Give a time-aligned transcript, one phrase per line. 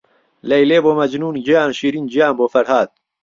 [0.49, 2.89] لهیلێ بۆ مهجنوون، گیان شیرین گیان بۆ فهرهاد